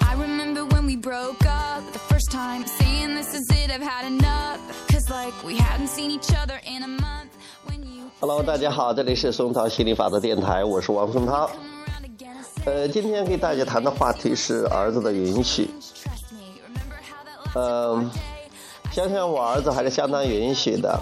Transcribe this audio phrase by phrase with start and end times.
[0.00, 4.06] I remember when we broke up the first time, saying this is it, I've had
[4.06, 4.58] enough.
[4.88, 7.30] Cause like we hadn't seen each other in a month.
[7.66, 11.50] When you Hello，大家好，这里是松涛心理法则电台，我是王松涛。
[12.64, 15.70] 呃，今天给大家谈的话题是儿子的允许。
[17.54, 18.10] 嗯、
[18.90, 21.00] 想想我儿子还是相当允许的。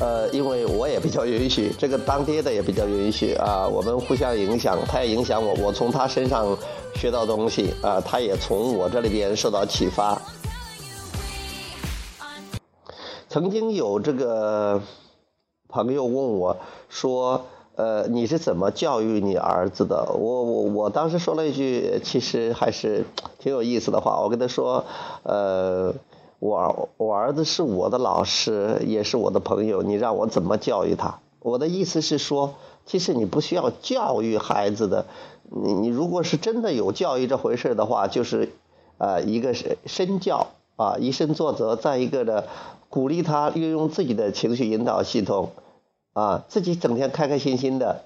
[0.00, 6.56] 呃，因为我也比较允许，这个当爹的也比较允许啊，我们互相影响，他也影响我，我从他身上
[6.94, 10.20] 学到东西啊，他也从我这里边受到启发。
[13.28, 14.80] 曾经有这个
[15.68, 16.56] 朋友问我
[16.88, 17.44] 说
[17.76, 23.04] ：“呃，你是怎么教育你儿子的？”我我我当时说了一句，其实还是
[23.38, 24.20] 挺有意思的话。
[24.20, 24.84] 我跟他说
[25.22, 25.94] ：“呃，
[26.40, 32.54] 我我儿子是我的老师，也是我的朋友，你让我怎么教育他？”我的意思是说，
[32.84, 35.06] 其实你不需要教育孩子的，
[35.44, 38.52] 你你如果是真的有教育这回事的话，就是
[38.98, 42.44] 呃，一个是身教啊，以身作则；再一个呢，
[42.88, 45.50] 鼓励他运用自己的情绪引导系统
[46.12, 48.02] 啊，自己整天开开心心的，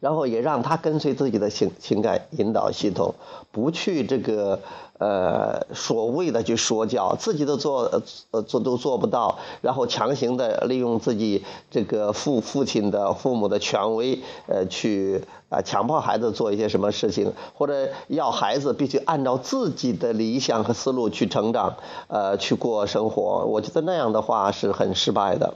[0.00, 3.14] 然后也让他跟随自己的情情感引导系统，
[3.50, 4.60] 不去这个
[4.98, 21.76] 呃所谓的去说教，自己都做呃做都做不到，然后强行的利用自己这个父父亲的父母的权威呃去啊、强迫孩子做一些什么事情，或者要孩子必须按照自己的理想和思路去成长，
[22.08, 25.54] 呃去过生活，我觉得那样的话是很失败的。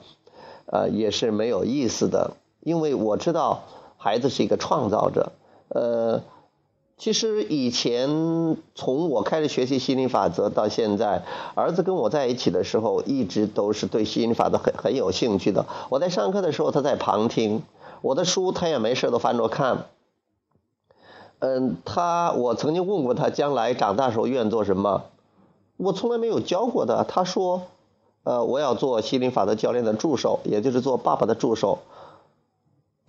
[0.73, 2.31] 呃，也是没有意思的，
[2.61, 3.65] 因为我知道
[4.03, 5.33] 孩子是一个创造者。
[5.69, 6.23] 呃，
[6.97, 11.23] 其实以前从我开始学习心理法则到现在，
[11.55, 15.67] 儿子跟我在一起的时候，一直都是对心理法则很很有兴趣的。
[15.91, 17.63] 我在上课的时候，他在旁听，
[18.01, 19.85] 我的书他也没事都翻着看。
[21.41, 25.03] 嗯，他我曾经问过他，将来长大时候愿做什么？
[25.77, 27.05] 我从来没有教过他。
[27.05, 27.65] 他说。
[28.23, 31.79] 呃，我要做心灵法则教练的助手，也就是做爸爸的助手。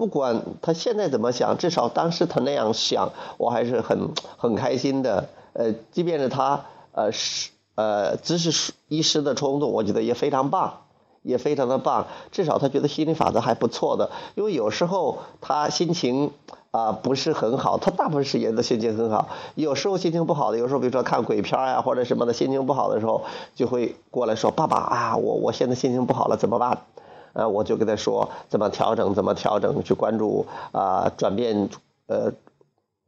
[0.01, 5.29] 不管他现在怎么想，至少当时他那样想，我还是很很开心的。
[5.53, 10.73] 呃，即便是他呃是呃只是一时的冲动，我觉得也非常棒，
[11.21, 12.07] 也非常的棒。
[12.31, 16.31] 至少他觉得心理法则还不错的，因为有时候他心情。
[16.71, 19.27] 啊、不是很好，他大部分时间都心情很好。
[19.55, 23.23] 有时候心情不好的，有时候比如说看鬼片呀、或者什么的，心情不好的时候，
[23.53, 26.77] 就会过来说：“爸爸啊，我我现在心情不好了，怎么办？”
[27.33, 31.69] 呃，我就跟他说怎么调整，怎么调整，去关注啊、转变
[32.07, 32.33] 呃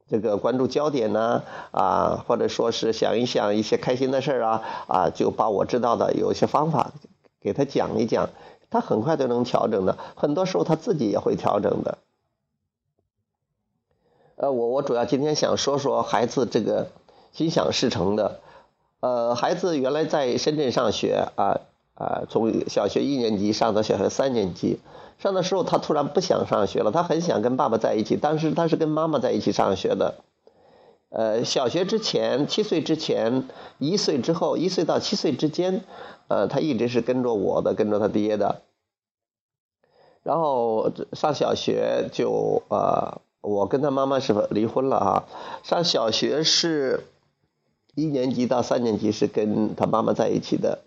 [0.10, 6.92] 这个关注焦点呢啊，或者说是想一想一些开心的事儿啊啊，就把我知道的有一些方法
[7.42, 8.30] 给他讲一讲，
[8.70, 9.98] 他很快就能调整的。
[10.16, 11.98] 很多时候他自己也会调整的。
[14.36, 16.90] 呃，我我主要今天想说说孩子这个
[17.32, 18.40] 心想事成的。
[19.00, 21.60] 呃，孩子原来在深圳上学啊
[21.96, 24.80] 啊，从小学一年级上到小学三年级，
[25.20, 30.16] 上的时候他突然不想上学了，他很想跟爸爸在一起，当时他是跟妈妈在一起上学的。
[31.10, 35.84] 呃，小学之前，七岁之前，一岁之后，一岁到七岁之间，
[36.28, 38.62] 呃，他一直是跟着我的，跟着他爹的。
[40.24, 43.22] 然后上小学就呃。
[43.46, 45.24] 我跟他妈妈是离婚了啊，
[45.64, 47.04] 上小学是
[47.94, 50.80] 一年级到三年级是跟他妈妈在一起的。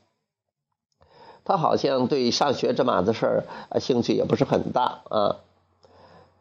[1.46, 5.36] 他好像对上学这码子事儿啊兴趣也不是很大啊。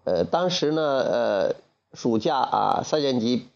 [0.03, 1.55] 呃，当时呢，呃，
[1.93, 3.47] 暑假啊，三年级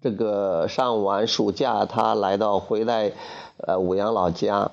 [0.00, 3.12] 这个上完暑假，他来到回来
[3.56, 4.70] 呃五阳老家，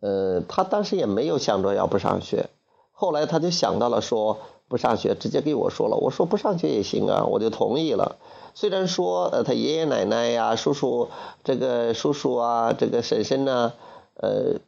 [0.00, 2.48] 呃，他当时也没有想着要不上学，
[2.92, 4.38] 后来他就想到了说。
[4.70, 5.96] 不上学，直接给我说了。
[5.96, 8.16] 我说不上学也行啊，我就同意了。
[8.58, 11.10] 虽然说呃，他爷爷奶奶呀、叔叔
[11.44, 13.72] 这个叔叔啊、这个婶婶呢，
[14.14, 14.58] 呃，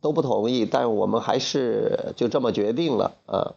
[0.00, 3.52] 都不同意，但我们还是就这么决定了啊。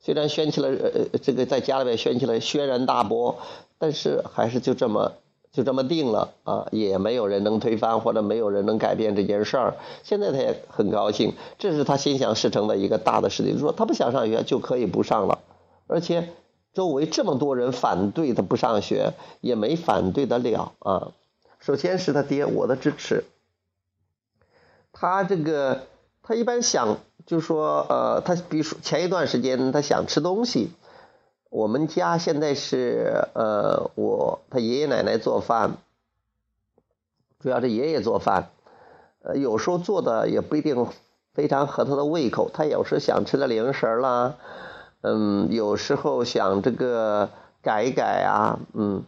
[0.00, 3.38] 虽然掀起了呃这个在家里面掀起了轩然大波，
[3.78, 5.12] 但是还是就这么。
[5.50, 9.76] 就这么定了啊，也没有人能推翻，或者没有人能改变这件事儿。
[10.04, 13.58] 现在他也很高兴，这是他心想事成的一个大的事情。
[13.58, 15.38] 说他不想上学就可以不上了，
[15.86, 16.28] 而且
[16.78, 21.10] 周围这么多人反对他不上学，也没反对得了啊。
[21.58, 23.24] 首先是他爹我的支持，
[24.92, 25.88] 他这个
[26.22, 30.70] 他一般想就说呃，他比如说前一段时间他想吃东西。
[31.50, 35.78] 我们家现在是呃，我他爷爷奶奶做饭，
[37.40, 38.50] 主要是爷爷做饭，
[39.22, 40.86] 呃，有时候做的也不一定
[41.34, 42.48] 非常合他的胃口。
[42.54, 44.36] 他有时候想吃的零食啦，
[45.02, 47.30] 嗯，有时候想这个
[47.62, 49.04] 改一改啊，嗯，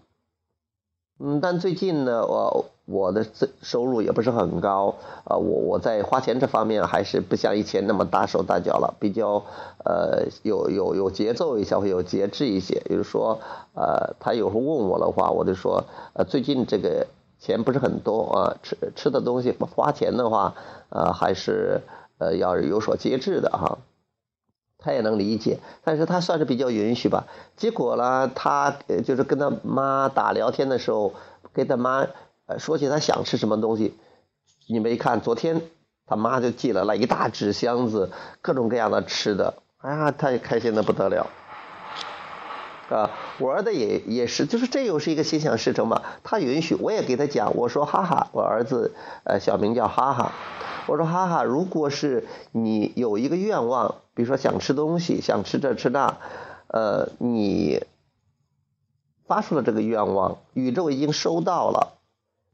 [1.19, 2.67] 嗯，但最近呢，我。
[2.87, 3.25] 我的
[3.63, 9.45] 收入也不是很高，啊，我我在花钱这方面还是不像以前那么大手大脚了，比较
[9.85, 12.83] 呃有有有节奏一些，会有节制一些。
[12.91, 13.39] 就是说，
[13.75, 15.85] 呃，他有时候问我的话，我就说，
[16.15, 17.07] 呃，最近这个
[17.39, 20.55] 钱不是很多啊，吃吃的东西花钱的话，
[20.89, 21.83] 呃，还是
[22.19, 23.79] 呃要有所节制的哈。
[24.81, 27.27] 他也能理解，但是他算是比较允许吧。
[27.57, 28.75] 结果呢，他
[29.05, 31.13] 就是跟他妈打聊天的时候，
[31.53, 32.07] 跟他妈。
[32.59, 33.95] 说起他想吃什么东西，
[34.67, 35.63] 你没看昨天
[36.05, 38.11] 他妈就寄来了一大纸箱子
[38.43, 41.29] 各种各样的吃的，哎呀，他也开心的不得了，
[42.89, 46.03] 啊，我儿子也也是，就是这又是一个心想事成嘛。
[46.25, 48.93] 他允许，我也给他讲，我说哈哈，我儿子
[49.23, 50.33] 呃小名叫哈哈，
[50.91, 56.17] 我说哈哈，如果是你有一个愿望，比如说想吃东西，想吃这吃那，
[56.67, 57.85] 呃，你
[59.25, 61.99] 发出了这个愿望，宇宙已经收到了。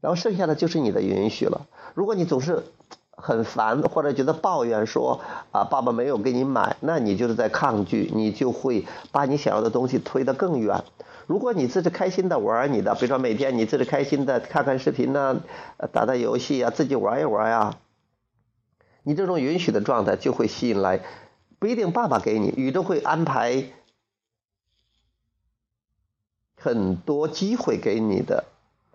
[0.01, 1.65] 然后剩下的就是你的允许了。
[1.95, 2.63] 如果你总是
[3.09, 10.83] 很烦或者觉得抱怨说啊爸爸没有给你买，那你就是在抗拒，你就会把你想要的东西推得更远。
[11.25, 15.37] 如果你自己开心的玩你的，比如说每天你自己开心的看看视频呢，
[15.91, 17.75] 打打游戏啊，自己玩一玩呀，
[19.07, 20.99] 你这种允许的状态就会吸引来，
[21.59, 23.63] 不一定爸爸给你，宇宙会安排
[26.57, 28.43] 很多机会给你的。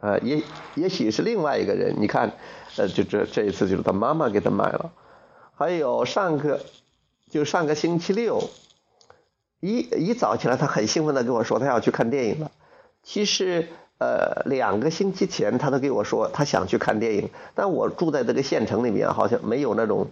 [0.01, 0.43] 呃，也
[0.75, 2.33] 也许是另外一个人，你看，
[2.77, 4.93] 呃，就这这一次就是他妈妈给他买了，
[5.55, 6.61] 还有上个
[7.31, 8.51] 就上个星期六，
[9.61, 12.51] 一一早起来，他很兴奋的跟我说他要去看电影了。
[13.03, 13.69] 其实
[14.03, 20.09] 呃两个星期前他都跟我说他想去看电影，但我住在这个县城里面，好像没有那种。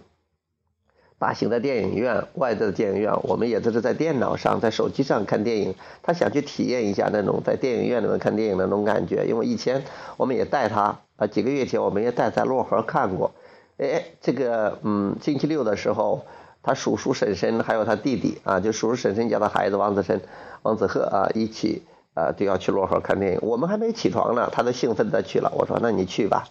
[1.19, 5.75] 大型的电影院，外在的电影院，我们也都是在电脑上、在手机上看电影。
[6.01, 9.83] 他想去体验一下那种在电影院里面看电影的那种感觉，因为以前
[10.17, 13.29] 我们也带他啊，几个月前我们也带在漯河看过。
[13.77, 16.25] 哎，这个嗯，星期六的时候，
[16.63, 20.21] 他叔叔婶婶还有他弟弟啊，就叔叔婶婶家的孩子王子申、
[20.63, 23.39] 王子赫啊，一起啊就要去漯河看电影。
[23.41, 25.51] 我们还没起床呢，他都兴奋的去了。
[25.55, 26.47] 我说那你去吧，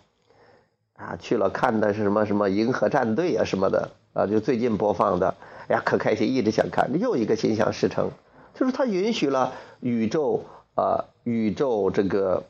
[0.96, 3.90] 啊去了看的是什么什么银河战队啊什么的。
[4.12, 5.36] 啊，就最近播放的，
[5.68, 6.98] 哎呀，可开心，一直想看。
[6.98, 8.10] 又一个心想事成，
[8.54, 12.42] 就是他允许了宇宙啊，宇宙这个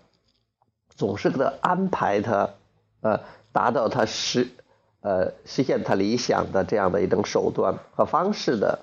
[0.88, 2.48] 总是给他安排他，
[3.02, 3.20] 呃，
[3.52, 4.48] 达到他实
[5.02, 8.78] 呃实现他理想的这样的一种手段和方式的。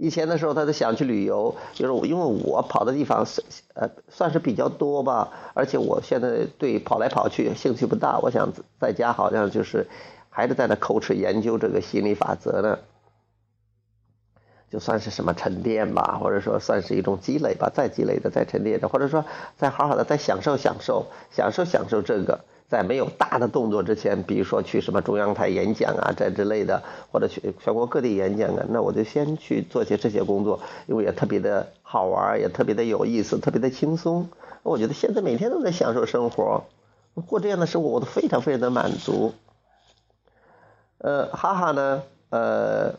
[0.00, 3.44] 以前的时候，他就想去旅游，就是因为我跑的地方是
[3.74, 8.50] 呃算是比较多吧，而且我现在对跑来跑去兴趣不大，我想
[8.80, 9.86] 在家好像就是。
[10.32, 12.78] 还是在那口齿研究这个心理法则呢，
[14.70, 19.24] 就算是什么沉淀吧，或者说算是一种积累吧，再积累的，再沉淀的，或者说
[19.58, 34.28] 再好好的再享受享受享受享受这个，在没有大的动作之前，比如说去什么中央台演讲啊这之类的，或者去全国各地演讲啊，那我就先去做些这些工作，因为也特别的好玩，也特别的有意思，特别的轻松。
[34.62, 36.64] 我觉得现在每天都在享受生活，
[37.26, 39.32] 过这样的生活，我都非常非常的满足。
[40.98, 42.94] 呃，哈哈呢，呃，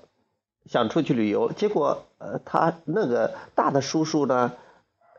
[0.65, 4.53] 想出去旅游，结果呃，他那个大的叔叔呢，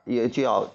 [0.04, 0.68] 也就要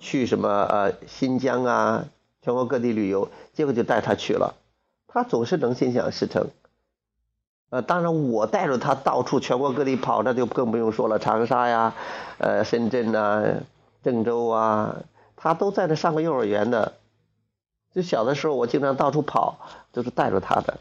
[0.00, 2.06] 去什么呃新疆啊，
[2.42, 4.54] 全国各地旅游，结果就带他去了。
[5.06, 6.48] 他总是能心想事成。
[7.70, 11.94] 呃，当然我带着他到处全国各地跑，那就更不用说了，长沙呀，
[12.38, 13.62] 呃，深圳呐，
[14.02, 14.96] 郑州啊，
[15.34, 16.94] 他都在那上过幼儿园的。
[17.92, 19.58] 就小的时候，我经常到处跑，
[19.92, 20.78] 都是带着他的。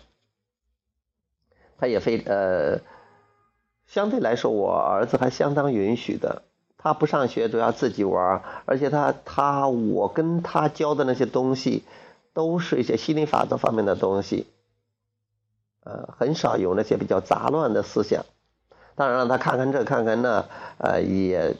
[1.78, 2.80] 他也非呃，
[3.94, 6.42] 相对来说，我儿子还相当允许的。
[6.80, 11.84] 他不上学，都要自己玩而且他他我跟他教的那些东西，
[12.34, 14.48] 都是一些心理法则方面的东西，
[15.84, 18.26] 呃，很少有那些比较杂乱的思想。
[18.96, 20.46] 当然了他看看这看看那，
[20.80, 21.56] 呃，也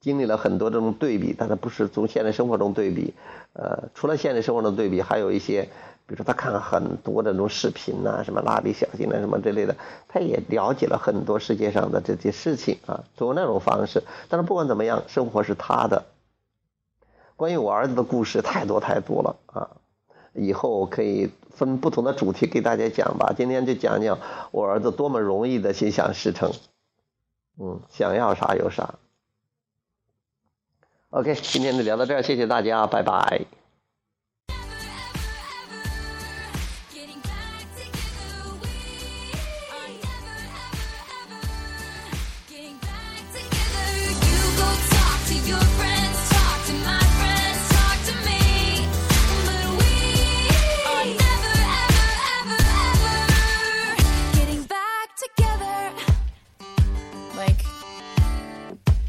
[0.00, 3.14] 经历了很多这种对比，但是不是从现实生活中对比，
[3.52, 5.68] 呃，除了现实生活中对比，还有一些。
[6.06, 9.76] 比如说，他看了很多的那种视频呐，什么蜡笔小新啊，什么之类的，
[10.08, 14.02] 他也了解了很多世界上的这些事情啊，通过那种方式。
[14.30, 16.06] 但是不管怎么样，生活是他的。
[17.36, 19.76] 关于我儿子的故事太多太多了啊，
[20.32, 23.34] 以后可以分不同的主题给大家讲吧。
[23.36, 24.18] 今天就讲讲
[24.50, 26.52] 我儿子多么容易的心想事成，
[27.60, 28.94] 嗯，想要啥有啥。
[31.10, 33.46] OK，今天就聊到这儿，谢谢大家，拜拜。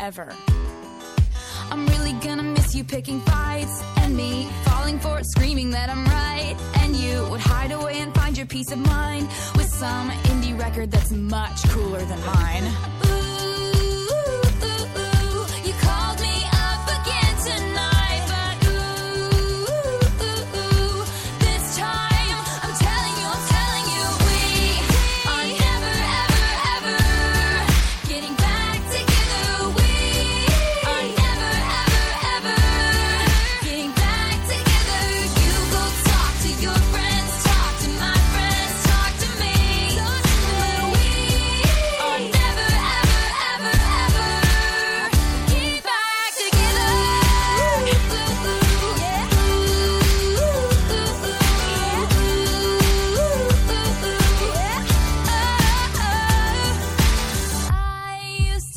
[0.09, 0.48] ever
[2.89, 6.55] picking fights and me falling for it, screaming that I'm right.
[6.81, 10.89] And you would hide away and find your peace of mind with some indie record
[10.91, 12.65] that's much cooler than mine.
[13.05, 13.28] Ooh.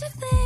[0.02, 0.41] to think.